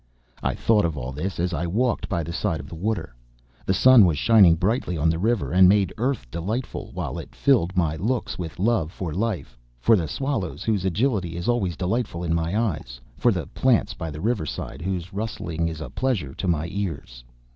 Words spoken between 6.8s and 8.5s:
while it filled my looks